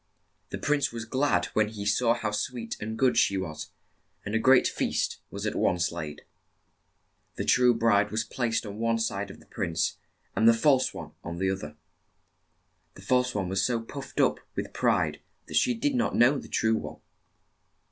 The 0.49 0.57
prince 0.57 0.91
was 0.91 1.05
glad 1.05 1.45
when 1.53 1.67
he 1.67 1.85
saw 1.85 2.15
how 2.15 2.31
sweet 2.31 2.75
and 2.79 2.97
good 2.97 3.17
she 3.19 3.37
was, 3.37 3.69
and 4.25 4.33
a 4.33 4.39
great 4.39 4.67
feast 4.67 5.19
was 5.29 5.45
at 5.45 5.53
once 5.53 5.91
laid. 5.91 6.23
The 7.35 7.45
true 7.45 7.75
bride 7.75 8.09
was 8.09 8.23
placed 8.23 8.65
on 8.65 8.79
one 8.79 8.97
side 8.97 9.29
of 9.29 9.39
the 9.39 9.45
prince, 9.45 9.97
and 10.35 10.47
the 10.49 10.55
false 10.55 10.91
one 10.91 11.11
on 11.23 11.37
the 11.37 11.51
oth 11.51 11.63
er. 11.65 11.77
The 12.95 13.03
false 13.03 13.35
one 13.35 13.47
was 13.47 13.63
so 13.63 13.79
puffed 13.79 14.19
up 14.19 14.39
with 14.55 14.73
pride 14.73 15.21
that 15.45 15.53
she 15.57 15.75
did 15.75 15.93
not 15.93 16.15
know 16.15 16.39
the 16.39 16.47
true 16.49 16.77
one. 16.77 16.99